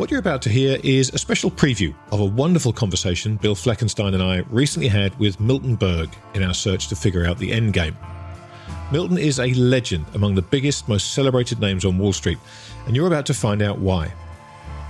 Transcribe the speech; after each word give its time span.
What 0.00 0.10
you're 0.10 0.18
about 0.18 0.40
to 0.42 0.48
hear 0.48 0.78
is 0.82 1.10
a 1.10 1.18
special 1.18 1.50
preview 1.50 1.94
of 2.10 2.20
a 2.20 2.24
wonderful 2.24 2.72
conversation 2.72 3.36
Bill 3.36 3.54
Fleckenstein 3.54 4.14
and 4.14 4.22
I 4.22 4.38
recently 4.48 4.88
had 4.88 5.14
with 5.18 5.38
Milton 5.38 5.74
Berg 5.74 6.08
in 6.32 6.42
our 6.42 6.54
search 6.54 6.88
to 6.88 6.96
figure 6.96 7.26
out 7.26 7.36
the 7.36 7.52
end 7.52 7.74
game. 7.74 7.94
Milton 8.90 9.18
is 9.18 9.38
a 9.38 9.52
legend 9.52 10.06
among 10.14 10.34
the 10.34 10.40
biggest, 10.40 10.88
most 10.88 11.12
celebrated 11.12 11.60
names 11.60 11.84
on 11.84 11.98
Wall 11.98 12.14
Street, 12.14 12.38
and 12.86 12.96
you're 12.96 13.08
about 13.08 13.26
to 13.26 13.34
find 13.34 13.60
out 13.60 13.78
why. 13.78 14.10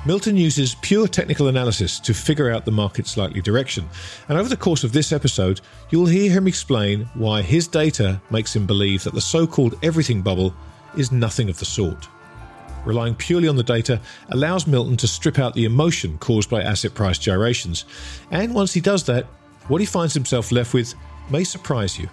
Milton 0.07 0.37
uses 0.37 0.77
pure 0.77 1.09
technical 1.09 1.49
analysis 1.49 1.99
to 1.99 2.15
figure 2.15 2.53
out 2.53 2.65
the 2.65 2.71
market's 2.71 3.17
likely 3.17 3.41
direction, 3.41 3.89
and 4.29 4.39
over 4.39 4.49
the 4.49 4.57
course 4.57 4.85
of 4.85 4.93
this 4.93 5.11
episode, 5.11 5.61
you'll 5.91 6.07
hear 6.07 6.31
him 6.31 6.47
explain 6.47 7.11
why 7.15 7.43
his 7.43 7.67
data 7.67 8.23
makes 8.31 8.55
him 8.55 8.65
believe 8.65 9.03
that 9.03 9.15
the 9.15 9.21
so 9.21 9.45
called 9.45 9.77
everything 9.83 10.23
bubble 10.23 10.55
is 10.97 11.11
nothing 11.11 11.51
of 11.51 11.59
the 11.59 11.65
sort 11.65 12.07
relying 12.85 13.15
purely 13.15 13.49
on 13.49 13.57
the 13.57 13.63
data, 13.63 14.01
allows 14.31 14.67
Milton 14.67 14.97
to 14.99 15.09
strip 15.09 15.39
out 15.39 15.55
the 15.55 15.65
emotion 15.65 16.19
caused 16.19 16.51
by 16.51 16.63
asset 16.63 16.95
price 16.95 17.19
gyrations. 17.19 17.85
And 18.31 18.55
once 18.55 18.73
he 18.73 18.81
does 18.81 19.05
that, 19.05 19.27
what 19.69 19.81
he 19.81 19.87
finds 19.87 20.15
himself 20.15 20.53
left 20.53 20.75
with 20.75 20.95
may 21.31 21.45
surprise 21.45 21.99
you. 21.99 22.09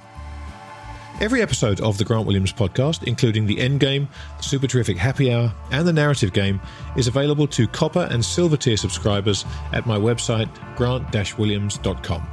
Every 1.19 1.41
episode 1.41 1.81
of 1.81 1.97
the 1.97 2.05
Grant 2.05 2.27
Williams 2.27 2.53
podcast, 2.53 3.05
including 3.05 3.47
the 3.47 3.55
Endgame, 3.55 4.07
the 4.37 4.43
Super 4.43 4.67
Terrific 4.67 4.97
Happy 4.97 5.33
Hour, 5.33 5.51
and 5.71 5.87
the 5.87 5.93
Narrative 5.93 6.31
Game, 6.31 6.61
is 6.95 7.07
available 7.07 7.47
to 7.47 7.67
copper 7.67 8.07
and 8.11 8.23
silver 8.23 8.55
tier 8.55 8.77
subscribers 8.77 9.43
at 9.73 9.87
my 9.87 9.97
website, 9.97 10.47
grant-williams.com. 10.75 12.27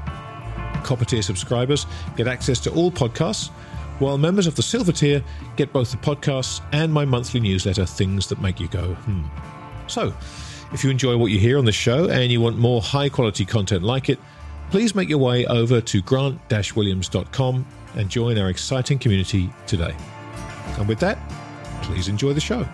Copper 0.85 1.05
tier 1.07 1.23
subscribers 1.23 1.87
get 2.15 2.29
access 2.29 2.61
to 2.61 2.71
all 2.73 2.91
podcasts 2.91 3.49
while 3.99 4.19
members 4.19 4.47
of 4.47 4.55
the 4.55 4.63
Silver 4.63 4.93
tier 4.93 5.23
get 5.57 5.73
both 5.73 5.91
the 5.91 5.97
podcasts 5.97 6.61
and 6.73 6.93
my 6.93 7.05
monthly 7.05 7.41
newsletter, 7.41 7.87
Things 7.87 8.27
That 8.29 8.41
Make 8.41 8.61
You 8.61 8.69
Go, 8.69 8.95
hmm. 8.95 9.23
So, 9.87 10.15
if 10.73 10.83
you 10.83 10.91
enjoy 10.91 11.17
what 11.17 11.31
you 11.31 11.39
hear 11.39 11.59
on 11.59 11.65
the 11.65 11.73
show 11.73 12.09
and 12.09 12.33
you 12.33 12.41
want 12.41 12.59
more 12.59 12.81
high 12.81 13.09
quality 13.09 13.45
content 13.45 13.83
like 13.83 14.09
it, 14.09 14.19
please 14.71 14.95
make 14.95 15.09
your 15.09 15.19
way 15.19 15.47
over 15.47 15.81
to 15.81 16.03
grant 16.03 16.41
williams.com 16.75 17.67
and 17.97 18.09
join 18.09 18.39
our 18.39 18.49
exciting 18.49 18.99
community 18.99 19.51
today. 19.67 19.95
And 20.79 20.89
with 20.89 20.99
that, 21.01 21.19
please 21.83 22.09
enjoy 22.09 22.33
the 22.33 22.41
show. 22.41 22.67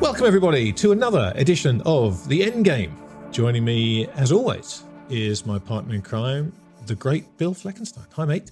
Welcome, 0.00 0.26
everybody, 0.26 0.72
to 0.72 0.90
another 0.90 1.32
edition 1.36 1.80
of 1.86 2.26
The 2.28 2.40
Endgame 2.40 3.01
Joining 3.32 3.64
me, 3.64 4.06
as 4.08 4.30
always, 4.30 4.84
is 5.08 5.46
my 5.46 5.58
partner 5.58 5.94
in 5.94 6.02
crime, 6.02 6.52
the 6.84 6.94
great 6.94 7.38
Bill 7.38 7.54
Fleckenstein. 7.54 8.04
Hi, 8.12 8.26
mate. 8.26 8.50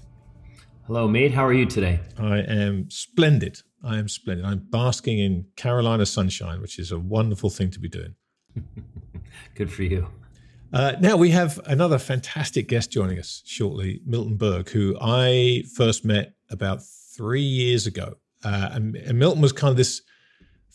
Hello, 0.86 1.06
mate. 1.06 1.34
How 1.34 1.44
are 1.44 1.52
you 1.52 1.66
today? 1.66 2.00
I 2.18 2.38
am 2.38 2.88
splendid. 2.88 3.60
I 3.84 3.98
am 3.98 4.08
splendid. 4.08 4.46
I'm 4.46 4.66
basking 4.70 5.18
in 5.18 5.44
Carolina 5.54 6.06
sunshine, 6.06 6.62
which 6.62 6.78
is 6.78 6.92
a 6.92 6.98
wonderful 6.98 7.50
thing 7.50 7.70
to 7.72 7.78
be 7.78 7.90
doing. 7.90 8.14
Good 9.54 9.70
for 9.70 9.82
you. 9.82 10.08
Uh, 10.72 10.94
now 10.98 11.18
we 11.18 11.28
have 11.28 11.60
another 11.66 11.98
fantastic 11.98 12.66
guest 12.66 12.90
joining 12.90 13.18
us 13.18 13.42
shortly, 13.44 14.00
Milton 14.06 14.38
Berg, 14.38 14.70
who 14.70 14.96
I 14.98 15.64
first 15.76 16.06
met 16.06 16.32
about 16.48 16.80
three 17.14 17.42
years 17.42 17.86
ago. 17.86 18.14
Uh, 18.42 18.70
and, 18.72 18.96
and 18.96 19.18
Milton 19.18 19.42
was 19.42 19.52
kind 19.52 19.72
of 19.72 19.76
this 19.76 20.00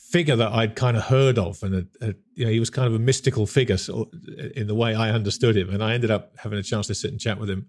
figure 0.10 0.36
that 0.36 0.52
I'd 0.52 0.76
kind 0.76 0.96
of 0.96 1.04
heard 1.04 1.38
of, 1.38 1.62
and 1.64 1.76
a, 1.76 2.08
a, 2.08 2.14
you 2.36 2.46
know, 2.46 2.52
he 2.52 2.60
was 2.60 2.70
kind 2.70 2.88
of 2.88 2.94
a 2.94 3.00
mystical 3.00 3.48
figure 3.48 3.78
in 4.56 4.68
the 4.68 4.76
way 4.76 4.94
I 4.94 5.10
understood 5.10 5.58
him. 5.58 5.70
And 5.70 5.84
I 5.84 5.94
ended 5.94 6.12
up 6.12 6.34
having 6.38 6.60
a 6.60 6.64
chance 6.64 6.88
to 6.88 6.96
sit 6.96 7.12
and 7.12 7.20
chat 7.20 7.40
with 7.40 7.50
him 7.50 7.68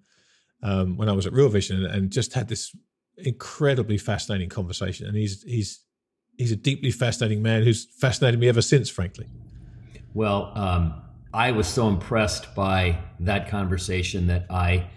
um, 0.63 0.97
when 0.97 1.09
I 1.09 1.13
was 1.13 1.27
at 1.27 1.33
Real 1.33 1.49
Vision, 1.49 1.85
and, 1.85 1.95
and, 1.95 2.13
just 2.13 2.35
had 2.35 2.49
this 2.49 2.75
incredibly 3.19 3.99
fascinating 3.99 4.49
conversation. 4.49 5.07
And 5.07 5.17
he's 5.17 5.43
he's 5.43 5.81
he's 6.37 6.53
a 6.53 6.57
deeply 6.57 6.91
fascinating 6.91 7.43
man 7.43 7.63
who's 7.63 7.87
fascinated 7.99 8.39
me 8.39 8.49
ever 8.49 8.63
since, 8.63 8.91
frankly. 8.91 9.27
Well, 10.15 10.53
um, 10.55 11.03
I 11.33 11.53
was 11.53 11.67
so 11.67 11.89
impressed 11.89 12.55
by 12.55 12.99
that 13.21 13.49
conversation 13.49 14.27
that 14.29 14.47
I 14.51 14.89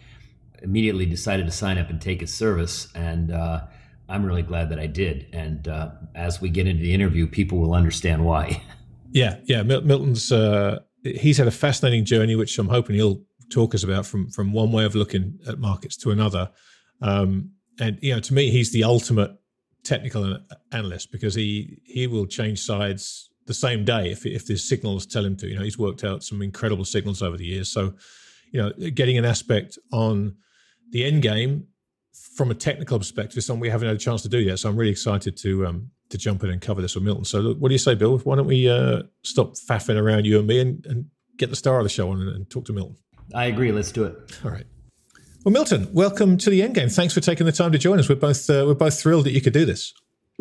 immediately 0.61 1.05
decided 1.05 1.45
to 1.45 1.51
sign 1.51 1.78
up 1.78 1.89
and 1.89 2.01
take 2.01 2.22
his 2.22 2.33
service, 2.33 2.89
and 2.95 3.31
uh, 3.31 3.61
I'm 4.09 4.25
really 4.25 4.42
glad 4.42 4.70
that 4.70 4.80
I 4.80 4.88
did. 4.88 5.28
And 5.34 5.68
uh, 5.68 5.92
as 6.16 6.42
we 6.42 6.50
get 6.50 6.68
into 6.68 6.81
the 6.81 6.94
interview, 6.94 7.28
people 7.28 7.59
will 7.59 7.74
understand 7.74 8.25
why. 8.25 8.62
Yeah, 9.12 9.38
yeah. 9.46 9.64
Milton's 9.64 10.31
uh, 10.31 10.81
he's 11.03 11.40
had 11.40 11.47
a 11.47 11.52
fascinating 11.52 12.06
journey, 12.06 12.36
which 12.36 12.59
I'm 12.59 12.68
hoping 12.68 12.96
he'll 12.96 13.24
talk 13.50 13.74
us 13.74 13.84
about 13.84 14.06
from 14.06 14.30
from 14.30 14.53
one 14.53 14.72
way 14.72 14.86
of 14.86 14.94
looking 14.94 15.40
at 15.47 15.58
markets 15.58 15.97
to 15.97 16.12
another. 16.12 16.52
Um, 17.02 17.52
and 17.80 17.97
you 18.03 18.14
know, 18.14 18.20
to 18.20 18.34
me, 18.36 18.52
he's 18.52 18.72
the 18.72 18.84
ultimate 18.84 19.31
technical 19.84 20.38
analyst 20.72 21.12
because 21.12 21.34
he 21.34 21.81
he 21.86 22.06
will 22.06 22.28
change 22.28 22.59
sides 22.62 23.30
the 23.47 23.53
same 23.56 23.84
day 23.84 24.12
if 24.12 24.26
if 24.26 24.46
the 24.46 24.58
signals 24.58 25.06
tell 25.08 25.26
him 25.26 25.36
to. 25.38 25.47
You 25.47 25.56
know, 25.56 25.64
he's 25.64 25.80
worked 25.80 26.03
out 26.03 26.24
some 26.24 26.41
incredible 26.41 26.86
signals 26.86 27.24
over 27.24 27.36
the 27.36 27.46
years. 27.46 27.72
So, 27.72 27.94
you 28.52 28.62
know, 28.62 28.72
getting 28.91 29.18
an 29.18 29.26
aspect 29.26 29.80
on 29.91 30.36
the 30.91 31.03
end 31.03 31.24
game 31.24 31.66
from 32.35 32.52
a 32.52 32.56
technical 32.56 32.97
perspective, 32.97 33.44
something 33.44 33.62
we 33.62 33.69
haven't 33.69 33.88
had 33.88 33.96
a 33.96 34.00
chance 34.00 34.22
to 34.24 34.30
do 34.30 34.40
yet. 34.40 34.59
So 34.59 34.69
I'm 34.69 34.78
really 34.78 34.91
excited 34.91 35.38
to 35.38 35.66
um, 35.68 35.91
to 36.09 36.18
jump 36.18 36.44
in 36.44 36.50
and 36.50 36.62
cover 36.62 36.81
this 36.81 36.96
with 36.96 37.03
Milton. 37.03 37.25
So 37.25 37.53
what 37.53 37.69
do 37.69 37.74
you 37.74 37.80
say, 37.80 37.96
Bill? 37.96 38.18
Why 38.19 38.35
don't 38.35 38.47
we 38.47 38.69
uh, 38.69 39.03
stop 39.24 39.56
faffing 39.56 40.02
around 40.02 40.25
you 40.25 40.40
and 40.40 40.47
me 40.47 40.59
and, 40.59 40.85
and 40.85 41.06
get 41.38 41.50
the 41.50 41.56
star 41.56 41.78
of 41.78 41.84
the 41.84 41.90
show 41.90 42.09
on 42.09 42.22
and, 42.22 42.29
and, 42.29 42.50
talk 42.50 42.66
to 42.66 42.74
Milton? 42.74 42.97
I 43.34 43.46
agree. 43.46 43.72
Let's 43.72 43.91
do 43.91 44.06
it. 44.06 44.40
All 44.44 44.52
right. 44.52 44.66
Well, 45.46 45.53
Milton, 45.53 45.88
welcome 45.94 46.38
to 46.38 46.50
the 46.50 46.62
Endgame. 46.62 46.94
Thanks 46.94 47.13
for 47.13 47.22
taking 47.22 47.46
the 47.46 47.52
time 47.52 47.72
to 47.72 47.78
join 47.78 48.00
us. 48.00 48.09
We're 48.09 48.16
both 48.16 48.50
uh, 48.50 48.63
we're 48.68 48.74
both 48.74 49.00
thrilled 49.00 49.25
that 49.25 49.31
you 49.31 49.41
could 49.41 49.53
do 49.53 49.66
this. 49.66 49.94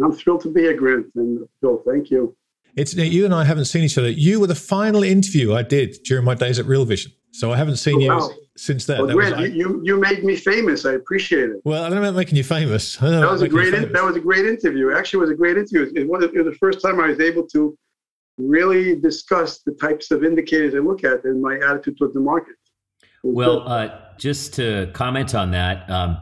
I'm 0.03 0.13
thrilled 0.13 0.43
to 0.43 0.53
be 0.53 0.63
here, 0.63 0.77
Grant, 0.77 1.07
and 1.17 1.47
Bill. 1.61 1.83
Thank 1.87 2.11
you. 2.11 2.37
It's 2.77 2.95
you 2.95 3.25
and 3.25 3.35
I 3.35 3.45
haven't 3.45 3.65
seen 3.65 3.85
each 3.85 3.99
other. 3.99 4.09
You 4.09 4.41
were 4.41 4.47
the 4.47 4.55
final 4.55 5.03
interview 5.03 5.53
I 5.53 5.63
did 5.63 5.97
during 6.05 6.25
my 6.25 6.35
days 6.35 6.59
at 6.59 6.67
Real 6.67 6.85
Vision, 6.85 7.13
so 7.39 7.53
I 7.53 7.57
haven't 7.57 7.77
seen 7.77 7.99
oh, 7.99 8.01
you 8.01 8.09
wow. 8.09 8.31
since 8.57 8.85
then. 8.85 9.07
Well, 9.07 9.15
Grant, 9.15 9.39
was, 9.39 9.51
you 9.51 9.81
you 9.85 9.97
made 9.97 10.25
me 10.25 10.35
famous. 10.35 10.85
I 10.85 10.95
appreciate 10.95 11.51
it. 11.51 11.61
Well, 11.65 11.85
I 11.85 11.89
don't 11.89 12.03
know 12.03 12.09
about 12.09 12.17
making 12.17 12.35
you 12.35 12.43
famous. 12.43 12.97
That 13.01 13.31
was 13.31 13.43
a 13.43 13.49
great 13.49 13.75
in, 13.75 13.93
that 13.93 14.05
was 14.05 14.17
a 14.17 14.21
great 14.21 14.45
interview. 14.45 14.93
Actually, 14.93 15.21
was 15.21 15.31
a 15.31 15.37
great 15.37 15.57
interview. 15.57 15.83
It 15.95 16.09
was, 16.09 16.25
it 16.25 16.35
was 16.35 16.47
the 16.47 16.59
first 16.59 16.83
time 16.83 16.99
I 16.99 17.07
was 17.07 17.21
able 17.21 17.47
to 17.55 17.79
really 18.39 18.97
discuss 18.97 19.61
the 19.61 19.71
types 19.75 20.11
of 20.11 20.25
indicators 20.25 20.75
I 20.75 20.79
look 20.79 21.05
at 21.05 21.25
and 21.25 21.41
my 21.41 21.55
attitude 21.59 21.99
toward 21.99 22.13
the 22.13 22.21
market. 22.21 22.57
Well, 23.23 23.69
uh, 23.69 24.01
just 24.17 24.55
to 24.55 24.91
comment 24.93 25.37
on 25.37 25.53
that. 25.53 25.89
Um, 25.89 26.19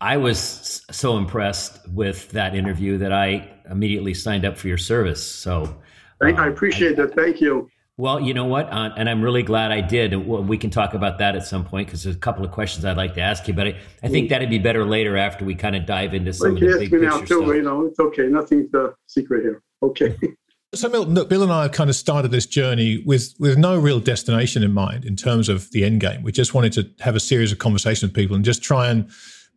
I 0.00 0.16
was 0.16 0.86
so 0.90 1.18
impressed 1.18 1.86
with 1.88 2.30
that 2.30 2.54
interview 2.54 2.96
that 2.98 3.12
I 3.12 3.50
immediately 3.70 4.14
signed 4.14 4.46
up 4.46 4.56
for 4.56 4.68
your 4.68 4.78
service. 4.78 5.22
So 5.22 5.76
I, 6.22 6.32
I 6.32 6.48
appreciate 6.48 6.98
I, 6.98 7.04
that. 7.04 7.14
Thank 7.14 7.42
you. 7.42 7.68
Well, 7.98 8.20
you 8.20 8.34
know 8.34 8.44
what? 8.44 8.70
Uh, 8.70 8.90
and 8.96 9.08
I'm 9.08 9.22
really 9.22 9.42
glad 9.42 9.72
I 9.72 9.80
did. 9.80 10.14
We 10.14 10.58
can 10.58 10.68
talk 10.68 10.92
about 10.92 11.18
that 11.18 11.34
at 11.34 11.46
some 11.46 11.64
point 11.64 11.88
because 11.88 12.02
there's 12.02 12.16
a 12.16 12.18
couple 12.18 12.44
of 12.44 12.50
questions 12.52 12.84
I'd 12.84 12.98
like 12.98 13.14
to 13.14 13.22
ask 13.22 13.48
you. 13.48 13.54
But 13.54 13.68
I, 13.68 13.76
I 14.02 14.08
think 14.08 14.28
that'd 14.28 14.50
be 14.50 14.58
better 14.58 14.84
later 14.84 15.16
after 15.16 15.46
we 15.46 15.54
kind 15.54 15.74
of 15.74 15.86
dive 15.86 16.12
into 16.12 16.34
some 16.34 16.54
well, 16.54 16.62
of 16.62 16.72
the 16.72 16.78
big 16.78 16.92
me 16.92 17.06
now 17.06 17.20
too, 17.20 17.26
stuff. 17.26 17.46
You 17.46 17.62
know, 17.62 17.86
it's 17.86 17.98
okay. 17.98 18.26
Nothing's 18.26 18.72
a 18.74 18.94
secret 19.06 19.42
here. 19.42 19.62
Okay. 19.82 20.16
So, 20.74 20.90
Milton, 20.90 21.14
look, 21.14 21.30
Bill 21.30 21.42
and 21.42 21.52
I 21.52 21.62
have 21.62 21.72
kind 21.72 21.88
of 21.88 21.96
started 21.96 22.32
this 22.32 22.44
journey 22.44 23.02
with 23.06 23.34
with 23.38 23.56
no 23.56 23.78
real 23.78 24.00
destination 24.00 24.62
in 24.62 24.72
mind 24.72 25.04
in 25.04 25.16
terms 25.16 25.48
of 25.48 25.70
the 25.70 25.84
end 25.84 26.00
game. 26.00 26.22
We 26.22 26.32
just 26.32 26.54
wanted 26.54 26.72
to 26.74 26.90
have 27.02 27.14
a 27.14 27.20
series 27.20 27.50
of 27.50 27.58
conversations 27.58 28.02
with 28.02 28.14
people 28.14 28.36
and 28.36 28.44
just 28.44 28.62
try 28.62 28.90
and 28.90 29.08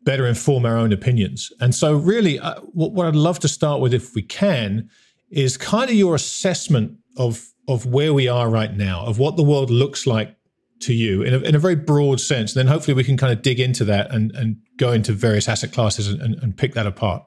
better 0.04 0.26
inform 0.26 0.66
our 0.66 0.78
own 0.78 0.94
opinions. 0.94 1.52
And 1.60 1.76
so, 1.76 1.96
really, 1.96 2.40
uh, 2.40 2.62
what, 2.62 2.94
what 2.94 3.08
I'd 3.08 3.16
love 3.16 3.40
to 3.40 3.48
start 3.48 3.82
with, 3.82 3.94
if 3.94 4.16
we 4.16 4.22
can, 4.22 4.90
is 5.30 5.58
kind 5.58 5.90
of 5.90 5.96
your 5.96 6.16
assessment 6.16 6.98
of 7.18 7.50
of 7.70 7.86
where 7.86 8.14
we 8.14 8.28
are 8.28 8.50
right 8.50 8.76
now, 8.76 9.06
of 9.06 9.20
what 9.20 9.38
the 9.38 9.44
world 9.44 9.70
looks 9.70 10.06
like 10.06 10.36
to 10.82 10.94
you 10.94 11.22
in 11.22 11.34
a, 11.34 11.38
in 11.40 11.56
a 11.56 11.60
very 11.60 11.76
broad 11.76 12.20
sense. 12.20 12.56
And 12.56 12.60
then 12.60 12.68
hopefully 12.68 12.96
we 12.96 13.04
can 13.04 13.18
kind 13.18 13.32
of 13.32 13.42
dig 13.42 13.60
into 13.60 13.86
that 13.86 14.12
and, 14.14 14.32
and 14.32 14.58
go 14.78 14.92
into 14.92 15.14
various 15.14 15.48
asset 15.48 15.72
classes 15.72 16.08
and, 16.08 16.22
and, 16.22 16.36
and 16.42 16.58
pick 16.58 16.74
that 16.74 16.88
apart. 16.88 17.24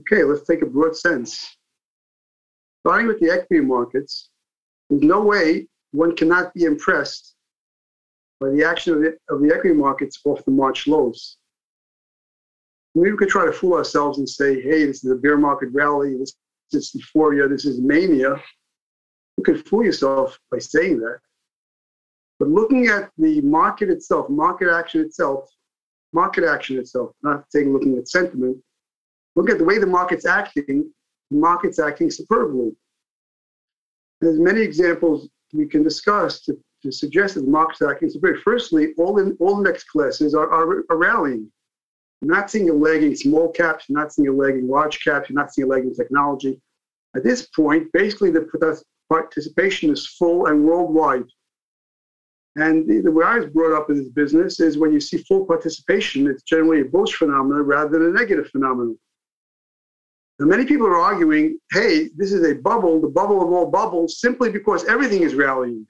Okay, 0.00 0.24
let's 0.24 0.46
take 0.46 0.62
a 0.62 0.66
broad 0.66 0.96
sense. 0.96 1.56
Starting 2.80 3.06
with 3.06 3.20
the 3.20 3.30
equity 3.30 3.60
markets, 3.60 4.30
there's 4.90 5.02
no 5.02 5.20
way 5.22 5.66
one 5.92 6.14
cannot 6.16 6.52
be 6.54 6.64
impressed 6.64 7.34
by 8.40 8.50
the 8.50 8.64
action 8.64 8.94
of 8.94 9.00
the, 9.00 9.16
of 9.30 9.40
the 9.40 9.54
equity 9.54 9.74
markets 9.74 10.20
off 10.24 10.44
the 10.44 10.50
March 10.50 10.86
lows. 10.86 11.38
maybe 12.94 13.12
we 13.12 13.16
could 13.18 13.28
try 13.28 13.44
to 13.46 13.52
fool 13.52 13.74
ourselves 13.74 14.18
and 14.18 14.28
say, 14.28 14.60
hey, 14.60 14.84
this 14.84 15.04
is 15.04 15.10
a 15.10 15.16
bear 15.16 15.36
market 15.36 15.68
rally, 15.72 16.16
this 16.18 16.34
is 16.72 16.94
euphoria, 16.94 17.48
this 17.48 17.64
is 17.64 17.80
mania. 17.80 18.36
You 19.36 19.44
could 19.44 19.66
fool 19.68 19.84
yourself 19.84 20.38
by 20.50 20.58
saying 20.58 21.00
that. 21.00 21.18
But 22.38 22.48
looking 22.48 22.88
at 22.88 23.10
the 23.16 23.40
market 23.40 23.90
itself, 23.90 24.28
market 24.28 24.68
action 24.70 25.00
itself, 25.00 25.50
market 26.12 26.44
action 26.44 26.78
itself, 26.78 27.12
not 27.22 27.44
saying 27.50 27.72
looking 27.72 27.96
at 27.98 28.08
sentiment, 28.08 28.58
look 29.34 29.50
at 29.50 29.58
the 29.58 29.64
way 29.64 29.78
the 29.78 29.86
market's 29.86 30.26
acting, 30.26 30.90
the 31.30 31.38
market's 31.38 31.78
acting 31.78 32.10
superbly. 32.10 32.66
And 32.66 32.76
There's 34.20 34.38
many 34.38 34.60
examples 34.60 35.28
we 35.52 35.66
can 35.66 35.82
discuss 35.82 36.40
to, 36.42 36.58
to 36.82 36.92
suggest 36.92 37.34
that 37.34 37.42
the 37.42 37.50
market's 37.50 37.82
acting 37.82 38.10
superbly. 38.10 38.40
Firstly, 38.42 38.94
all 38.98 39.18
in 39.18 39.36
all 39.40 39.58
index 39.58 39.84
classes 39.84 40.34
are, 40.34 40.50
are, 40.50 40.84
are 40.90 40.96
rallying. 40.96 41.50
You're 42.20 42.34
not 42.34 42.50
seeing 42.50 42.70
a 42.70 42.72
leg 42.72 43.02
in 43.02 43.14
small 43.14 43.50
caps, 43.50 43.86
you're 43.88 43.98
not 43.98 44.12
seeing 44.12 44.28
a 44.28 44.32
leg 44.32 44.54
in 44.54 44.68
large 44.68 45.04
caps, 45.04 45.28
you're 45.28 45.38
not 45.38 45.52
seeing 45.52 45.68
a 45.68 45.70
leg 45.70 45.84
in 45.84 45.94
technology. 45.94 46.60
At 47.14 47.24
this 47.24 47.46
point, 47.46 47.92
basically 47.92 48.30
the 48.30 48.42
participation 49.08 49.90
is 49.90 50.06
full 50.06 50.46
and 50.46 50.64
worldwide. 50.64 51.24
And 52.56 52.88
the, 52.88 53.02
the 53.02 53.10
way 53.10 53.24
I 53.24 53.38
was 53.38 53.46
brought 53.46 53.76
up 53.76 53.90
in 53.90 53.98
this 53.98 54.08
business 54.08 54.60
is 54.60 54.78
when 54.78 54.92
you 54.92 55.00
see 55.00 55.18
full 55.18 55.44
participation, 55.44 56.26
it's 56.26 56.42
generally 56.42 56.80
a 56.80 56.84
bullish 56.86 57.14
phenomenon 57.14 57.62
rather 57.62 57.98
than 57.98 58.08
a 58.08 58.12
negative 58.12 58.48
phenomenon. 58.48 58.98
And 60.38 60.48
many 60.48 60.64
people 60.64 60.86
are 60.86 60.96
arguing, 60.96 61.58
hey, 61.72 62.08
this 62.16 62.32
is 62.32 62.44
a 62.44 62.54
bubble, 62.54 63.00
the 63.00 63.08
bubble 63.08 63.42
of 63.42 63.50
all 63.50 63.70
bubbles, 63.70 64.20
simply 64.20 64.50
because 64.50 64.86
everything 64.86 65.22
is 65.22 65.34
rallying. 65.34 65.86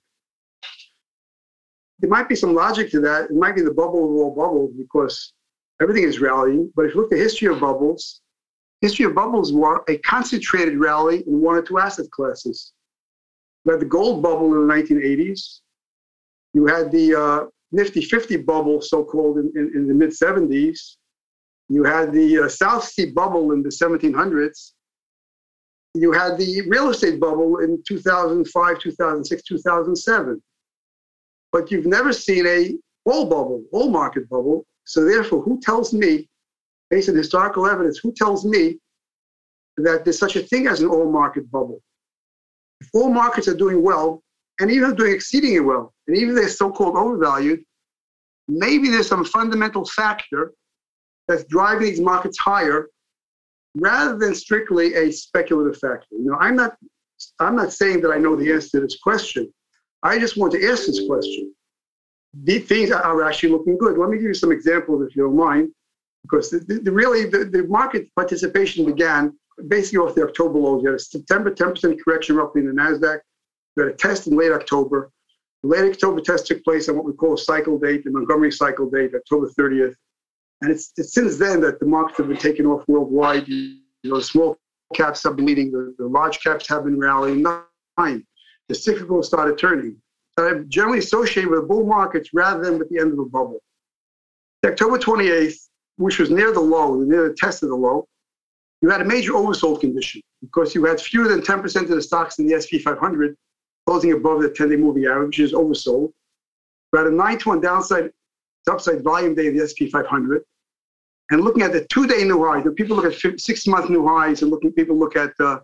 There 2.00 2.10
might 2.10 2.28
be 2.28 2.36
some 2.36 2.54
logic 2.54 2.90
to 2.90 3.00
that. 3.00 3.30
It 3.30 3.34
might 3.34 3.56
be 3.56 3.62
the 3.62 3.72
bubble 3.72 4.04
of 4.04 4.10
all 4.16 4.34
bubbles 4.34 4.72
because 4.76 5.32
everything 5.80 6.04
is 6.04 6.20
rallying. 6.20 6.70
But 6.76 6.86
if 6.86 6.94
you 6.94 7.00
look 7.00 7.12
at 7.12 7.16
the 7.16 7.22
history 7.22 7.48
of 7.48 7.60
bubbles, 7.60 8.20
history 8.80 9.06
of 9.06 9.14
bubbles 9.14 9.52
were 9.52 9.82
a 9.88 9.98
concentrated 9.98 10.78
rally 10.78 11.24
in 11.26 11.40
one 11.40 11.56
or 11.56 11.62
two 11.62 11.78
asset 11.78 12.10
classes. 12.10 12.72
You 13.66 13.72
had 13.72 13.80
the 13.80 13.86
gold 13.86 14.22
bubble 14.22 14.54
in 14.54 14.68
the 14.68 14.74
1980s. 14.74 15.60
You 16.54 16.66
had 16.66 16.92
the 16.92 17.14
uh, 17.14 17.46
Nifty 17.72 18.00
50 18.00 18.36
bubble, 18.38 18.80
so 18.80 19.04
called, 19.04 19.38
in, 19.38 19.52
in, 19.56 19.72
in, 19.74 19.88
the 19.88 19.94
mid 19.94 20.10
70s. 20.10 20.96
You 21.68 21.82
had 21.82 22.12
the 22.12 22.44
uh, 22.44 22.48
South 22.48 22.84
Sea 22.84 23.06
bubble 23.06 23.50
in 23.50 23.62
the 23.64 23.68
1700s. 23.68 24.72
You 25.94 26.12
had 26.12 26.38
the 26.38 26.62
real 26.68 26.90
estate 26.90 27.18
bubble 27.18 27.58
in 27.58 27.82
2005, 27.88 28.78
2006, 28.78 29.42
2007. 29.42 30.42
But 31.50 31.70
you've 31.72 31.86
never 31.86 32.12
seen 32.12 32.46
a 32.46 32.76
bull 33.04 33.26
bubble, 33.26 33.64
bull 33.72 33.90
market 33.90 34.28
bubble. 34.28 34.64
So 34.84 35.04
therefore, 35.04 35.42
who 35.42 35.60
tells 35.60 35.92
me, 35.92 36.28
based 36.88 37.08
on 37.08 37.16
historical 37.16 37.66
evidence, 37.66 37.98
who 37.98 38.12
tells 38.12 38.44
me 38.44 38.78
that 39.78 40.04
there's 40.04 40.18
such 40.18 40.36
a 40.36 40.42
thing 40.42 40.68
as 40.68 40.82
an 40.82 40.88
all 40.88 41.10
market 41.10 41.50
bubble? 41.50 41.80
If 42.80 42.88
all 42.94 43.10
markets 43.10 43.48
are 43.48 43.56
doing 43.56 43.82
well, 43.82 44.22
and 44.60 44.70
even 44.70 44.94
doing 44.94 45.14
exceedingly 45.14 45.60
well, 45.60 45.94
and 46.06 46.16
even 46.16 46.34
they're 46.34 46.48
so-called 46.48 46.96
overvalued, 46.96 47.62
maybe 48.48 48.88
there's 48.88 49.08
some 49.08 49.24
fundamental 49.24 49.84
factor 49.84 50.52
that's 51.28 51.44
driving 51.44 51.88
these 51.88 52.00
markets 52.00 52.38
higher 52.38 52.88
rather 53.74 54.16
than 54.16 54.34
strictly 54.34 54.94
a 54.94 55.10
speculative 55.10 55.78
factor. 55.78 56.06
You 56.12 56.30
know, 56.30 56.36
I'm 56.38 56.56
not 56.56 56.76
I'm 57.40 57.56
not 57.56 57.72
saying 57.72 58.02
that 58.02 58.10
I 58.10 58.18
know 58.18 58.36
the 58.36 58.52
answer 58.52 58.78
to 58.78 58.80
this 58.80 58.98
question. 58.98 59.52
I 60.02 60.18
just 60.18 60.36
want 60.36 60.52
to 60.52 60.70
ask 60.70 60.86
this 60.86 61.06
question. 61.06 61.54
These 62.44 62.66
things 62.66 62.90
are 62.90 63.22
actually 63.22 63.50
looking 63.50 63.78
good. 63.78 63.96
Let 63.96 64.10
me 64.10 64.18
give 64.18 64.26
you 64.26 64.34
some 64.34 64.52
examples, 64.52 65.06
if 65.06 65.16
you 65.16 65.22
don't 65.22 65.36
mind, 65.36 65.70
because 66.22 66.50
the, 66.50 66.58
the, 66.58 66.80
the 66.80 66.92
really 66.92 67.24
the, 67.24 67.44
the 67.44 67.64
market 67.64 68.14
participation 68.14 68.84
began 68.84 69.36
basically 69.68 69.98
off 69.98 70.14
the 70.14 70.24
October 70.24 70.58
lows. 70.58 70.82
You 70.82 70.90
had 70.90 70.96
a 70.96 71.02
September 71.02 71.50
10% 71.50 71.98
correction 72.02 72.36
roughly 72.36 72.62
in 72.62 72.66
the 72.66 72.72
Nasdaq. 72.72 73.20
You 73.76 73.84
had 73.84 73.92
a 73.92 73.96
test 73.96 74.26
in 74.26 74.36
late 74.36 74.52
October. 74.52 75.10
The 75.62 75.68
late 75.68 75.92
October 75.92 76.20
test 76.20 76.46
took 76.46 76.62
place 76.64 76.88
on 76.88 76.96
what 76.96 77.04
we 77.04 77.12
call 77.12 77.34
a 77.34 77.38
cycle 77.38 77.78
date, 77.78 78.04
the 78.04 78.10
Montgomery 78.10 78.52
cycle 78.52 78.88
date, 78.88 79.12
October 79.14 79.48
30th. 79.58 79.94
And 80.62 80.70
it's, 80.70 80.92
it's 80.96 81.12
since 81.12 81.36
then 81.36 81.60
that 81.62 81.80
the 81.80 81.86
markets 81.86 82.18
have 82.18 82.28
been 82.28 82.36
taken 82.36 82.66
off 82.66 82.86
worldwide. 82.88 83.48
You 83.48 83.80
know, 84.04 84.20
small 84.20 84.56
caps 84.94 85.22
have 85.24 85.36
been 85.36 85.46
leading, 85.46 85.70
the, 85.70 85.94
the 85.98 86.06
large 86.06 86.40
caps 86.40 86.68
have 86.68 86.84
been 86.84 86.98
rallying. 86.98 87.42
Nine, 87.42 88.26
the 88.68 88.74
cyclical 88.74 89.22
started 89.22 89.58
turning. 89.58 89.96
I'm 90.38 90.68
generally 90.68 90.98
associated 90.98 91.50
with 91.50 91.66
bull 91.66 91.86
markets 91.86 92.30
rather 92.34 92.62
than 92.62 92.78
with 92.78 92.90
the 92.90 93.00
end 93.00 93.12
of 93.12 93.18
a 93.18 93.24
bubble. 93.24 93.60
October 94.64 94.98
28th, 94.98 95.68
which 95.96 96.18
was 96.18 96.30
near 96.30 96.52
the 96.52 96.60
low, 96.60 96.96
near 96.96 97.28
the 97.28 97.34
test 97.34 97.62
of 97.62 97.70
the 97.70 97.74
low, 97.74 98.06
you 98.82 98.90
had 98.90 99.00
a 99.00 99.04
major 99.04 99.32
oversold 99.32 99.80
condition 99.80 100.20
because 100.40 100.74
you 100.74 100.84
had 100.84 101.00
fewer 101.00 101.28
than 101.28 101.40
10% 101.40 101.82
of 101.82 101.88
the 101.88 102.02
stocks 102.02 102.38
in 102.38 102.46
the 102.46 102.60
SP 102.60 102.82
500 102.82 103.36
closing 103.86 104.12
above 104.12 104.42
the 104.42 104.50
10 104.50 104.68
day 104.68 104.76
moving 104.76 105.06
average, 105.06 105.28
which 105.28 105.40
is 105.40 105.52
oversold. 105.52 106.12
You 106.92 106.98
had 106.98 107.06
a 107.06 107.10
9 107.10 107.38
to 107.38 107.48
1 107.50 107.60
downside 107.60 108.10
upside 108.68 109.02
volume 109.02 109.34
day 109.34 109.48
of 109.48 109.54
the 109.54 109.66
SP 109.66 109.86
500. 109.90 110.42
And 111.30 111.40
looking 111.42 111.62
at 111.62 111.72
the 111.72 111.84
two 111.86 112.06
day 112.06 112.24
new 112.24 112.44
highs, 112.44 112.64
people 112.76 112.96
look 112.96 113.04
at 113.04 113.40
six 113.40 113.66
month 113.66 113.90
new 113.90 114.06
highs 114.06 114.42
and 114.42 114.50
looking, 114.50 114.72
people 114.72 114.96
look 114.96 115.16
at 115.16 115.32
uh, 115.40 115.58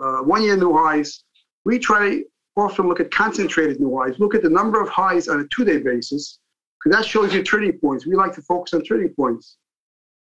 uh, 0.00 0.18
one 0.18 0.42
year 0.42 0.56
new 0.56 0.76
highs. 0.76 1.24
We 1.64 1.78
try 1.78 2.22
often 2.56 2.88
look 2.88 3.00
at 3.00 3.10
concentrated 3.10 3.80
new 3.80 3.96
highs, 3.96 4.18
look 4.18 4.34
at 4.34 4.42
the 4.42 4.50
number 4.50 4.80
of 4.80 4.88
highs 4.88 5.28
on 5.28 5.40
a 5.40 5.44
two 5.54 5.64
day 5.64 5.78
basis, 5.78 6.38
because 6.78 6.96
that 6.96 7.04
shows 7.04 7.32
you 7.32 7.42
turning 7.42 7.78
points. 7.78 8.06
We 8.06 8.14
like 8.14 8.34
to 8.34 8.42
focus 8.42 8.74
on 8.74 8.82
turning 8.82 9.10
points. 9.10 9.56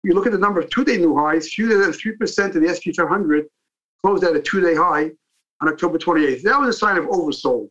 You 0.07 0.13
look 0.13 0.25
at 0.25 0.31
the 0.31 0.37
number 0.37 0.61
of 0.61 0.69
two 0.69 0.85
day 0.85 0.95
new 0.95 1.17
highs, 1.17 1.49
fewer 1.49 1.77
than 1.77 1.91
3% 1.91 2.55
of 2.55 2.61
the 2.61 2.73
SP 2.73 2.95
500 2.95 3.45
closed 4.01 4.23
at 4.23 4.37
a 4.37 4.41
two 4.41 4.61
day 4.61 4.73
high 4.73 5.11
on 5.59 5.67
October 5.67 5.97
28th. 5.97 6.43
That 6.43 6.57
was 6.57 6.73
a 6.73 6.79
sign 6.79 6.97
of 6.97 7.07
oversold. 7.07 7.67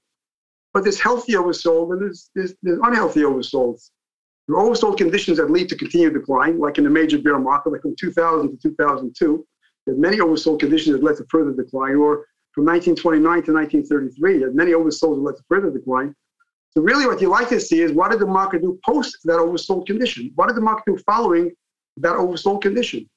But 0.74 0.82
there's 0.82 1.00
healthy 1.00 1.32
oversold 1.32 1.92
and 1.92 2.02
there's, 2.02 2.30
there's, 2.34 2.54
there's 2.62 2.78
unhealthy 2.82 3.20
oversolds. 3.20 3.90
There 4.46 4.58
are 4.58 4.68
oversold 4.68 4.98
conditions 4.98 5.38
that 5.38 5.50
lead 5.50 5.70
to 5.70 5.76
continued 5.76 6.12
decline, 6.12 6.58
like 6.58 6.76
in 6.76 6.84
the 6.84 6.90
major 6.90 7.18
bear 7.18 7.38
market, 7.38 7.72
like 7.72 7.80
from 7.80 7.96
2000 7.98 8.50
to 8.50 8.68
2002. 8.68 9.46
There's 9.86 9.98
many 9.98 10.18
oversold 10.18 10.60
conditions 10.60 10.94
that 10.94 11.02
led 11.02 11.16
to 11.16 11.24
further 11.30 11.52
decline, 11.52 11.94
or 11.94 12.26
from 12.52 12.66
1929 12.66 13.22
to 13.44 13.52
1933, 13.54 14.38
there's 14.40 14.54
many 14.54 14.72
oversolds 14.72 15.16
that 15.16 15.22
led 15.22 15.36
to 15.36 15.42
further 15.48 15.70
decline. 15.70 16.14
So 16.72 16.82
really 16.82 17.06
what 17.06 17.22
you 17.22 17.30
like 17.30 17.48
to 17.48 17.60
see 17.60 17.80
is 17.80 17.92
what 17.92 18.10
did 18.10 18.20
the 18.20 18.26
market 18.26 18.60
do 18.60 18.78
post 18.84 19.16
that 19.24 19.38
oversold 19.38 19.86
condition? 19.86 20.32
What 20.34 20.48
did 20.48 20.56
the 20.58 20.60
market 20.60 20.84
do 20.86 20.98
following 21.06 21.50
that 21.98 22.14
oversold 22.14 22.62
condition? 22.62 23.08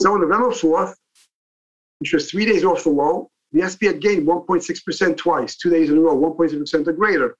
So 0.00 0.12
on 0.14 0.20
November 0.20 0.50
4th, 0.50 0.94
which 1.98 2.12
was 2.12 2.30
three 2.30 2.44
days 2.44 2.64
off 2.64 2.84
the 2.84 2.90
low, 2.90 3.30
the 3.52 3.68
SP 3.68 3.84
had 3.84 4.00
gained 4.00 4.26
1.6% 4.26 5.16
twice, 5.16 5.56
two 5.56 5.70
days 5.70 5.90
in 5.90 5.98
a 5.98 6.00
row, 6.00 6.16
1.6% 6.16 6.86
or 6.86 6.92
greater. 6.92 7.36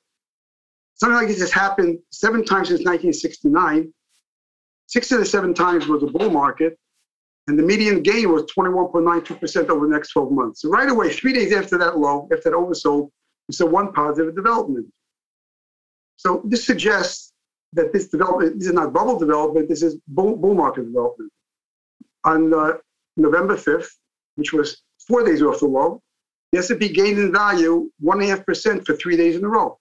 Something 0.95 1.17
like 1.17 1.29
this 1.29 1.41
has 1.41 1.53
happened 1.53 1.99
seven 2.11 2.45
times 2.45 2.69
since 2.69 2.85
1969. 2.85 3.93
Six 4.87 5.11
of 5.11 5.19
the 5.19 5.25
seven 5.25 5.55
times 5.55 5.89
was 5.89 6.03
a 6.03 6.07
bull 6.07 6.31
market, 6.31 6.79
and 7.49 7.59
the 7.59 7.63
median 7.63 8.03
gain 8.03 8.31
was 8.31 8.45
21.92% 8.57 9.69
over 9.69 9.87
the 9.87 9.93
next 9.93 10.11
12 10.11 10.31
months. 10.31 10.63
So 10.63 10.69
right 10.69 10.89
away, 10.89 11.11
three 11.11 11.33
days 11.33 11.53
after 11.53 11.79
that 11.79 11.99
low, 11.99 12.29
after 12.33 12.51
that 12.51 12.57
oversold, 12.57 13.11
we 13.49 13.55
saw 13.55 13.67
one 13.67 13.93
positive 13.93 14.37
development. 14.37 14.87
So 16.17 16.43
this 16.45 16.65
suggests 16.65 17.32
that 17.73 17.93
this 17.93 18.09
development, 18.09 18.59
this 18.59 18.69
is 18.69 18.75
not 18.75 18.93
bubble 18.93 19.19
development, 19.19 19.69
this 19.69 19.83
is 19.83 19.97
bull, 20.09 20.37
bull 20.37 20.55
market 20.55 20.85
development. 20.85 21.33
On 22.25 22.53
uh, 22.53 22.73
November 23.17 23.57
5th, 23.57 23.89
which 24.37 24.53
was 24.53 24.83
four 25.07 25.25
days 25.25 25.43
off 25.43 25.61
the 25.61 25.67
low, 25.67 26.01
the 26.53 26.59
S&P 26.59 26.89
gained 26.89 27.19
in 27.19 27.33
value 27.33 27.91
1.5% 28.03 28.87
for 28.87 28.95
three 28.95 29.17
days 29.17 29.37
in 29.37 29.45
a 29.45 29.49
row. 29.49 29.79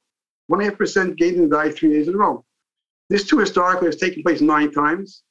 1.5% 0.49 1.17
gained 1.17 1.37
in 1.37 1.49
value 1.49 1.71
three 1.71 1.93
days 1.93 2.07
in 2.07 2.15
a 2.15 2.17
row. 2.17 2.43
This 3.09 3.25
too 3.25 3.39
historically 3.39 3.87
has 3.87 3.97
taken 3.97 4.23
place 4.23 4.41
nine 4.41 4.71
times. 4.71 5.23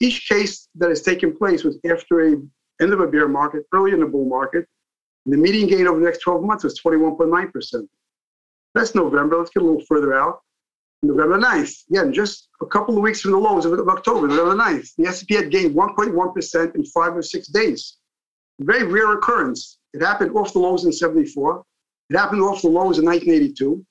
Each 0.00 0.28
case 0.28 0.68
that 0.76 0.88
has 0.88 1.02
taken 1.02 1.36
place 1.36 1.62
was 1.62 1.78
after 1.88 2.32
a 2.32 2.36
end 2.80 2.92
of 2.92 3.00
a 3.00 3.06
bear 3.06 3.28
market, 3.28 3.64
early 3.72 3.92
in 3.92 4.00
the 4.00 4.06
bull 4.06 4.26
market. 4.26 4.66
And 5.24 5.32
the 5.32 5.38
median 5.38 5.68
gain 5.68 5.86
over 5.86 5.98
the 5.98 6.04
next 6.04 6.20
12 6.20 6.42
months 6.42 6.64
was 6.64 6.80
21.9%. 6.80 7.88
That's 8.74 8.94
November. 8.94 9.38
Let's 9.38 9.50
get 9.50 9.62
a 9.62 9.66
little 9.66 9.82
further 9.82 10.14
out. 10.14 10.40
November 11.02 11.38
9th, 11.38 11.74
again, 11.90 12.12
just 12.12 12.48
a 12.60 12.66
couple 12.66 12.96
of 12.96 13.02
weeks 13.02 13.20
from 13.20 13.32
the 13.32 13.38
lows 13.38 13.66
of, 13.66 13.72
October, 13.88 14.28
November 14.28 14.62
9th, 14.62 14.94
the 14.96 15.06
S&P 15.06 15.34
had 15.34 15.50
gained 15.50 15.74
1.1% 15.74 16.74
in 16.74 16.84
five 16.86 17.16
or 17.16 17.22
six 17.22 17.48
days. 17.48 17.98
Very 18.60 18.84
rare 18.84 19.12
occurrence. 19.12 19.78
It 19.92 20.02
happened 20.02 20.34
off 20.34 20.52
the 20.52 20.58
lows 20.58 20.84
in 20.84 20.92
74. 20.92 21.62
It 22.10 22.16
happened 22.16 22.42
off 22.42 22.62
the 22.62 22.68
lows 22.68 22.98
in 22.98 23.04
1982. 23.04 23.84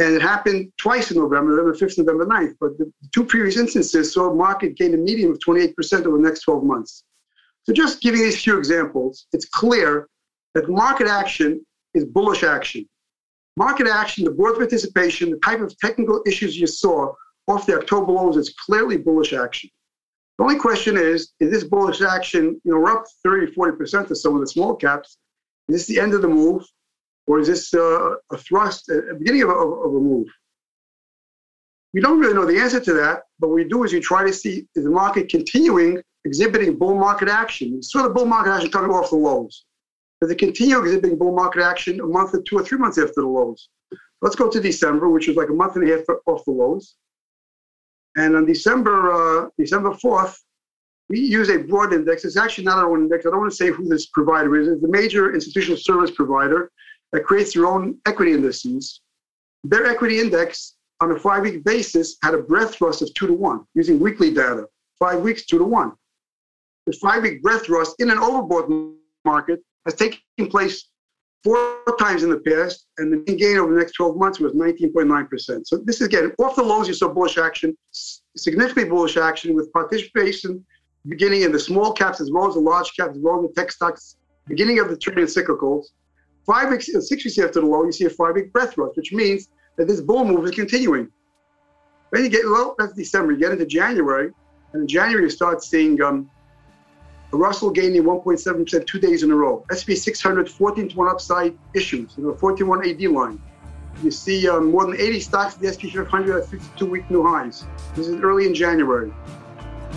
And 0.00 0.14
it 0.14 0.22
happened 0.22 0.72
twice 0.78 1.10
in 1.10 1.16
November, 1.16 1.56
November 1.56 1.74
5th, 1.74 1.98
November 1.98 2.26
9th. 2.26 2.54
But 2.60 2.78
the 2.78 2.92
two 3.12 3.24
previous 3.24 3.56
instances 3.56 4.12
saw 4.12 4.30
a 4.30 4.34
market 4.34 4.76
gain 4.76 4.94
a 4.94 4.96
median 4.96 5.32
of 5.32 5.38
28% 5.40 5.74
over 6.06 6.16
the 6.16 6.22
next 6.22 6.42
12 6.42 6.62
months. 6.62 7.02
So 7.64 7.72
just 7.72 8.00
giving 8.00 8.20
these 8.20 8.42
few 8.42 8.56
examples, 8.56 9.26
it's 9.32 9.46
clear 9.46 10.08
that 10.54 10.70
market 10.70 11.08
action 11.08 11.66
is 11.94 12.04
bullish 12.04 12.44
action. 12.44 12.88
Market 13.58 13.88
action, 13.88 14.24
the 14.24 14.30
board 14.30 14.54
participation, 14.54 15.30
the 15.30 15.38
type 15.38 15.58
of 15.60 15.76
technical 15.78 16.22
issues 16.24 16.56
you 16.56 16.68
saw 16.68 17.12
off 17.48 17.66
the 17.66 17.76
October 17.76 18.12
lows 18.12 18.36
is 18.36 18.54
clearly 18.64 18.96
bullish 18.96 19.32
action. 19.32 19.68
The 20.38 20.44
only 20.44 20.60
question 20.60 20.96
is, 20.96 21.32
is 21.40 21.50
this 21.50 21.64
bullish 21.64 22.00
action, 22.00 22.60
you 22.62 22.70
know, 22.70 22.78
we're 22.78 22.92
up 22.92 23.06
30, 23.24 23.52
40% 23.52 24.10
of 24.12 24.16
some 24.16 24.36
of 24.36 24.40
the 24.42 24.46
small 24.46 24.76
caps. 24.76 25.18
Is 25.68 25.74
this 25.74 25.86
the 25.88 25.98
end 25.98 26.14
of 26.14 26.22
the 26.22 26.28
move? 26.28 26.62
Or 27.26 27.40
is 27.40 27.48
this 27.48 27.74
uh, 27.74 28.14
a 28.30 28.38
thrust, 28.38 28.90
a 28.90 29.16
beginning 29.18 29.42
of 29.42 29.48
a, 29.48 29.54
of 29.54 29.92
a 29.92 30.00
move? 30.10 30.28
We 31.92 32.00
don't 32.00 32.20
really 32.20 32.34
know 32.34 32.46
the 32.46 32.60
answer 32.60 32.78
to 32.78 32.92
that, 32.92 33.22
but 33.40 33.48
what 33.48 33.56
we 33.56 33.64
do 33.64 33.82
is 33.82 33.92
we 33.92 33.98
try 33.98 34.24
to 34.24 34.32
see 34.32 34.68
is 34.76 34.84
the 34.84 34.90
market 34.90 35.28
continuing 35.28 36.00
exhibiting 36.24 36.78
bull 36.78 36.94
market 36.94 37.28
action. 37.28 37.74
We 37.74 37.82
saw 37.82 38.04
the 38.04 38.10
bull 38.10 38.26
market 38.26 38.52
action 38.52 38.70
coming 38.70 38.92
off 38.92 39.10
the 39.10 39.16
lows. 39.16 39.64
It 40.20 40.38
continue 40.38 40.80
exhibiting 40.80 41.16
bull 41.16 41.34
market 41.34 41.62
action 41.62 42.00
a 42.00 42.06
month 42.06 42.34
or 42.34 42.42
two 42.42 42.58
or 42.58 42.64
three 42.64 42.78
months 42.78 42.98
after 42.98 43.20
the 43.20 43.26
lows? 43.26 43.68
Let's 44.20 44.34
go 44.34 44.50
to 44.50 44.60
December, 44.60 45.08
which 45.08 45.28
was 45.28 45.36
like 45.36 45.48
a 45.48 45.52
month 45.52 45.76
and 45.76 45.88
a 45.88 45.96
half 45.96 46.04
off 46.26 46.44
the 46.44 46.50
lows. 46.50 46.96
And 48.16 48.34
on 48.34 48.44
December 48.44 49.12
uh, 49.12 49.48
December 49.56 49.90
4th, 49.90 50.36
we 51.08 51.20
use 51.20 51.50
a 51.50 51.58
broad 51.58 51.92
index. 51.92 52.24
It's 52.24 52.36
actually 52.36 52.64
not 52.64 52.78
our 52.78 52.90
own 52.90 53.02
index. 53.02 53.24
I 53.24 53.30
don't 53.30 53.40
want 53.40 53.52
to 53.52 53.56
say 53.56 53.70
who 53.70 53.88
this 53.88 54.06
provider 54.06 54.56
is. 54.56 54.68
It's 54.68 54.82
a 54.82 54.88
major 54.88 55.34
institutional 55.34 55.78
service 55.78 56.10
provider 56.10 56.70
that 57.12 57.24
creates 57.24 57.54
their 57.54 57.66
own 57.66 57.98
equity 58.06 58.32
indices. 58.32 59.00
Their 59.62 59.86
equity 59.86 60.18
index 60.18 60.74
on 61.00 61.12
a 61.12 61.18
five 61.18 61.42
week 61.42 61.62
basis 61.64 62.16
had 62.22 62.34
a 62.34 62.38
breadth 62.38 62.74
thrust 62.74 63.02
of 63.02 63.14
two 63.14 63.28
to 63.28 63.32
one 63.32 63.64
using 63.74 64.00
weekly 64.00 64.34
data. 64.34 64.66
Five 64.98 65.20
weeks, 65.20 65.46
two 65.46 65.58
to 65.58 65.64
one. 65.64 65.92
The 66.86 66.92
five 66.94 67.22
week 67.22 67.40
breadth 67.40 67.66
thrust 67.66 67.96
in 68.00 68.10
an 68.10 68.18
overbought 68.18 68.94
market 69.24 69.62
has 69.84 69.94
taken 69.94 70.20
place 70.48 70.88
four 71.44 71.82
times 71.98 72.22
in 72.22 72.30
the 72.30 72.40
past, 72.40 72.86
and 72.98 73.12
the 73.12 73.16
mean 73.18 73.38
gain 73.38 73.56
over 73.58 73.72
the 73.72 73.78
next 73.78 73.92
12 73.92 74.16
months 74.16 74.40
was 74.40 74.52
19.9%. 74.52 75.66
So 75.66 75.78
this 75.78 76.00
is 76.00 76.08
again 76.08 76.32
off 76.38 76.56
the 76.56 76.62
lows. 76.62 76.88
You 76.88 76.94
saw 76.94 77.08
bullish 77.08 77.38
action, 77.38 77.76
significantly 78.36 78.84
bullish 78.84 79.16
action 79.16 79.54
with 79.54 79.72
participation 79.72 80.64
beginning 81.06 81.42
in 81.42 81.52
the 81.52 81.58
small 81.58 81.92
caps 81.92 82.20
as 82.20 82.30
well 82.30 82.48
as 82.48 82.54
the 82.54 82.60
large 82.60 82.94
caps, 82.96 83.16
as 83.16 83.22
well 83.22 83.42
as 83.42 83.48
the 83.48 83.60
tech 83.60 83.70
stocks, 83.70 84.16
beginning 84.46 84.78
of 84.78 84.88
the 84.88 84.96
turn 84.96 85.18
in 85.18 85.26
cyclicals. 85.26 85.86
Five 86.44 86.70
weeks, 86.70 86.86
six 86.86 87.24
weeks 87.24 87.38
after 87.38 87.60
the 87.60 87.66
low, 87.66 87.84
you 87.84 87.92
see 87.92 88.06
a 88.06 88.10
five-week 88.10 88.52
breadth 88.52 88.74
thrust, 88.74 88.96
which 88.96 89.12
means 89.12 89.48
that 89.76 89.86
this 89.86 90.00
bull 90.00 90.24
move 90.24 90.44
is 90.46 90.52
continuing. 90.52 91.08
Then 92.10 92.24
you 92.24 92.30
get 92.30 92.44
well, 92.44 92.74
that's 92.78 92.94
December. 92.94 93.32
You 93.32 93.38
get 93.38 93.52
into 93.52 93.66
January, 93.66 94.32
and 94.72 94.82
in 94.82 94.88
January 94.88 95.24
you 95.24 95.30
start 95.30 95.62
seeing 95.62 96.00
um, 96.02 96.30
Russell 97.36 97.70
gaining 97.70 98.02
1.7% 98.04 98.86
two 98.86 98.98
days 98.98 99.22
in 99.22 99.30
a 99.30 99.34
row. 99.34 99.64
SP 99.68 99.92
600 99.92 100.48
14 100.48 100.88
to 100.88 100.96
1 100.96 101.08
upside 101.08 101.56
issues, 101.74 102.14
you 102.16 102.24
know, 102.24 102.34
14 102.34 102.66
1 102.66 102.88
AD 102.88 103.02
line. 103.02 103.40
You 104.02 104.10
see 104.10 104.48
um, 104.48 104.70
more 104.70 104.86
than 104.86 104.94
80 104.94 105.20
stocks 105.20 105.56
in 105.56 105.62
the 105.62 105.72
SP 105.74 105.92
500 105.92 106.42
at 106.42 106.48
52 106.48 106.86
week 106.86 107.10
new 107.10 107.22
highs. 107.26 107.64
This 107.94 108.06
is 108.06 108.20
early 108.22 108.46
in 108.46 108.54
January. 108.54 109.12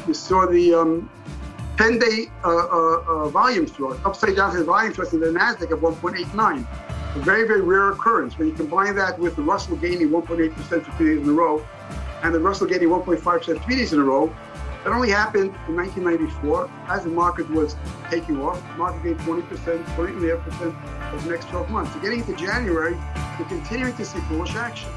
You 0.08 0.14
saw 0.14 0.46
the 0.48 0.74
um, 0.74 1.10
10 1.78 2.00
day 2.00 2.26
uh, 2.44 2.48
uh, 2.48 3.04
uh, 3.08 3.30
volume 3.30 3.66
thrust, 3.66 4.04
upside 4.06 4.36
down 4.36 4.64
volume 4.66 4.94
thrust 4.94 5.14
in 5.14 5.20
the 5.20 5.28
NASDAQ 5.28 5.72
of 5.72 5.80
1.89. 5.80 6.68
A 7.16 7.20
very, 7.20 7.48
very 7.48 7.62
rare 7.62 7.92
occurrence. 7.92 8.38
When 8.38 8.48
you 8.48 8.54
combine 8.54 8.96
that 8.96 9.20
with 9.20 9.36
the 9.36 9.42
Russell 9.42 9.78
gaining 9.78 10.10
1.8% 10.10 10.54
for 10.84 10.98
two 10.98 11.16
days 11.16 11.24
in 11.24 11.30
a 11.30 11.34
row 11.34 11.66
and 12.24 12.34
the 12.34 12.40
Russell 12.40 12.68
gaining 12.68 12.90
1.5% 12.90 13.64
three 13.64 13.76
days 13.76 13.94
in 13.94 14.00
a 14.00 14.04
row, 14.04 14.34
it 14.84 14.90
only 14.90 15.12
happened 15.12 15.54
in 15.68 15.76
1994 15.76 16.68
as 16.88 17.04
the 17.04 17.10
market 17.10 17.48
was 17.52 17.76
taking 18.10 18.42
off. 18.42 18.60
The 18.72 18.78
market 18.78 19.04
gained 19.04 19.20
20%, 19.20 19.84
20.5% 19.84 21.14
over 21.14 21.24
the 21.24 21.30
next 21.30 21.50
12 21.50 21.70
months. 21.70 21.94
So 21.94 22.00
getting 22.00 22.22
into 22.22 22.36
January, 22.36 22.98
we're 23.38 23.46
continuing 23.46 23.96
to 23.96 24.04
see 24.06 24.20
bullish 24.22 24.56
action. 24.56 24.90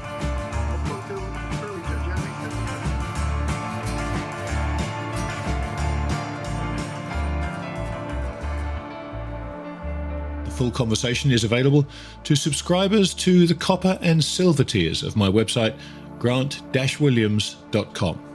The 10.45 10.51
full 10.51 10.71
conversation 10.71 11.31
is 11.31 11.43
available 11.43 11.85
to 12.23 12.35
subscribers 12.35 13.13
to 13.15 13.45
the 13.45 13.53
copper 13.53 13.99
and 14.01 14.23
silver 14.23 14.63
tiers 14.63 15.03
of 15.03 15.15
my 15.15 15.29
website, 15.29 15.77
grant-williams.com. 16.17 18.34